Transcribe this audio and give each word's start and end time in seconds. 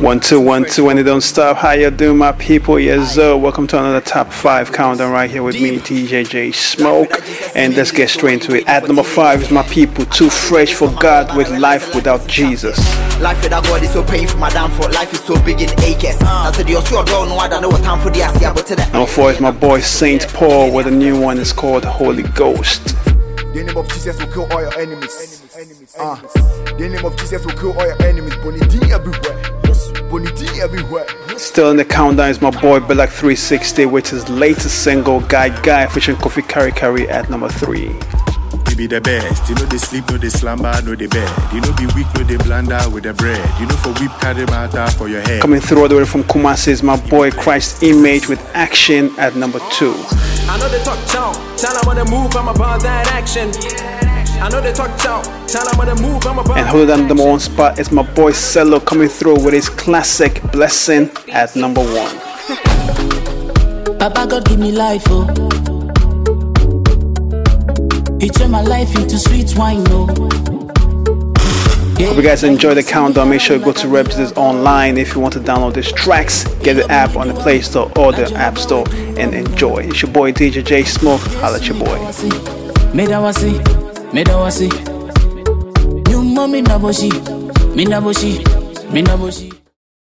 One 0.00 0.18
two 0.18 0.40
one 0.40 0.64
two 0.64 0.88
and 0.88 0.98
it 0.98 1.02
don't 1.02 1.20
stop. 1.20 1.58
How 1.58 1.72
you 1.72 1.90
doing, 1.90 2.16
my 2.16 2.32
people? 2.32 2.80
Yes, 2.80 3.16
sir. 3.16 3.36
Welcome 3.36 3.66
to 3.66 3.78
another 3.78 4.00
top 4.00 4.32
five 4.32 4.72
countdown 4.72 5.12
right 5.12 5.30
here 5.30 5.42
with 5.42 5.60
me, 5.60 5.76
DJ 5.76 6.24
JaySmoke. 6.24 7.54
And 7.54 7.76
let's 7.76 7.92
get 7.92 8.08
straight 8.08 8.32
into 8.40 8.54
it. 8.54 8.66
At 8.66 8.84
number 8.86 9.02
five 9.02 9.42
is 9.42 9.50
my 9.50 9.62
people, 9.64 10.06
too 10.06 10.30
fresh 10.30 10.72
for 10.72 10.90
God 10.92 11.36
with 11.36 11.50
life 11.50 11.94
without 11.94 12.26
Jesus. 12.26 12.78
Life 13.20 13.42
without 13.42 13.62
God 13.64 13.82
is 13.82 13.92
so 13.92 14.02
painful, 14.02 14.40
madam. 14.40 14.70
For 14.70 14.88
life 14.88 15.12
is 15.12 15.20
so 15.22 15.38
big 15.44 15.60
in 15.60 15.68
acres. 15.80 16.16
I 16.22 16.50
said 16.52 16.66
you're 16.66 16.84
sure 16.86 17.04
don't 17.04 17.28
know 17.28 17.36
I 17.36 17.48
don't 17.48 17.60
know 17.60 17.68
what 17.68 17.82
time 17.82 18.00
for 18.00 18.08
the 18.08 18.20
Asia, 18.20 18.52
but 18.54 18.66
today. 18.66 18.90
Number 18.92 19.06
four 19.06 19.32
is 19.32 19.40
my 19.40 19.50
boy 19.50 19.80
Saint 19.80 20.26
Paul, 20.28 20.72
with 20.72 20.86
a 20.86 20.90
new 20.90 21.20
one 21.20 21.36
is 21.36 21.52
called 21.52 21.84
Holy 21.84 22.22
Ghost. 22.22 22.96
The 23.52 23.64
name 23.66 23.76
of 23.76 23.86
Jesus 23.88 24.18
will 24.18 24.32
kill 24.32 24.50
all 24.50 24.62
your 24.62 24.78
enemies. 24.80 25.44
Uh, 25.98 26.16
the 26.78 26.88
name 26.88 27.04
of 27.04 27.14
Jesus 27.18 27.44
will 27.44 27.52
kill 27.52 27.78
all 27.78 27.86
your 27.86 28.02
enemies. 28.02 28.32
Bonity 28.36 28.90
everywhere. 28.90 29.59
Bonity 30.10 30.58
everywhere. 30.58 31.06
Still 31.38 31.70
in 31.70 31.76
the 31.76 31.84
countdown 31.84 32.30
is 32.30 32.40
my 32.42 32.50
boy 32.50 32.80
Belak 32.80 33.10
360 33.10 33.86
with 33.86 34.10
his 34.10 34.28
latest 34.28 34.82
single 34.82 35.20
Guy 35.20 35.48
Guy 35.62 35.86
featuring 35.86 36.16
Kofi 36.16 36.46
Kari 36.46 36.72
Kari 36.72 37.08
at 37.08 37.30
number 37.30 37.48
three. 37.48 37.94
You 38.68 38.76
be 38.76 38.88
the 38.88 39.00
best. 39.00 39.48
You 39.48 39.54
know 39.54 39.66
they 39.66 39.78
sleep, 39.78 40.10
no 40.10 40.16
they 40.18 40.28
slumber, 40.28 40.74
no 40.84 40.96
they 40.96 41.06
bed. 41.06 41.30
You 41.54 41.60
know 41.60 41.72
be 41.76 41.86
weak, 41.94 42.08
no 42.16 42.24
they 42.24 42.36
blunder 42.38 42.80
with 42.90 43.04
the 43.04 43.14
bread. 43.14 43.38
You 43.60 43.66
know 43.66 43.76
for 43.76 43.90
whip 44.02 44.10
carry 44.20 44.44
matter 44.46 44.90
for 44.98 45.08
your 45.08 45.20
head. 45.20 45.42
Coming 45.42 45.60
through 45.60 45.82
all 45.82 45.88
the 45.88 45.96
way 45.96 46.04
from 46.04 46.24
Kumasi 46.24 46.68
is 46.68 46.82
my 46.82 46.96
boy 47.08 47.30
Christ 47.30 47.84
Image 47.84 48.28
with 48.28 48.40
Action 48.52 49.12
at 49.16 49.36
number 49.36 49.60
two. 49.70 49.94
I 50.48 50.58
know 50.58 50.68
they 50.68 50.82
talk 50.82 50.98
chow, 51.06 51.32
tell 51.56 51.72
them 51.72 51.82
wanna 51.86 52.04
move, 52.10 52.34
I'm 52.34 52.48
about 52.48 52.82
that 52.82 53.06
action. 53.12 54.09
I 54.42 54.48
know 54.48 54.60
they 54.62 54.72
talk 54.72 54.98
chow, 54.98 55.20
tell 55.46 55.66
them 55.66 55.76
wanna 55.76 56.00
move, 56.00 56.24
I'm 56.26 56.38
about 56.38 56.56
And 56.56 56.66
holding 56.66 56.88
down 56.88 57.00
the 57.00 57.08
number 57.08 57.28
one 57.28 57.40
spot 57.40 57.78
is 57.78 57.92
my 57.92 58.02
boy 58.02 58.32
Cello 58.32 58.80
coming 58.80 59.08
through 59.08 59.44
with 59.44 59.52
his 59.52 59.68
classic 59.68 60.40
Blessing 60.50 61.10
at 61.30 61.54
number 61.56 61.82
one. 61.82 62.16
Papa 63.98 64.26
God 64.26 64.46
give 64.46 64.58
me 64.58 64.72
life, 64.72 65.04
oh. 65.08 65.26
He 68.18 68.30
turned 68.30 68.52
my 68.52 68.62
life 68.62 68.94
into 68.96 69.18
sweet 69.18 69.54
wine, 69.58 69.84
oh. 69.88 70.06
Hope 72.00 72.16
you 72.16 72.22
guys 72.22 72.42
enjoy 72.44 72.72
the 72.72 72.82
countdown. 72.82 73.28
Make 73.28 73.42
sure 73.42 73.58
you 73.58 73.62
go 73.62 73.72
to 73.72 73.86
Reps 73.86 74.16
online 74.32 74.96
if 74.96 75.14
you 75.14 75.20
want 75.20 75.34
to 75.34 75.40
download 75.40 75.74
these 75.74 75.92
tracks. 75.92 76.44
Get 76.62 76.74
the 76.74 76.90
app 76.90 77.14
on 77.14 77.28
the 77.28 77.34
Play 77.34 77.60
Store 77.60 77.92
or 77.98 78.12
the 78.12 78.32
App 78.36 78.56
Store 78.56 78.86
and 78.90 79.34
enjoy. 79.34 79.80
It's 79.80 80.00
your 80.00 80.10
boy 80.10 80.32
DJ 80.32 80.62
JaySmoke. 80.62 81.20
Holla 81.40 81.58
at 81.58 81.66
your 81.68 81.78
boy. 81.78 81.98
Me 84.12 84.24
da 84.24 84.36
wasi. 84.36 84.68
You 86.10 86.22
mommy 86.22 86.62
na 86.62 86.78
boshi, 86.78 87.10
me 87.76 87.84
na 87.84 88.00
boshi, 88.00 88.38
me 88.92 89.02
na 89.02 89.16
boshi. 89.16 89.52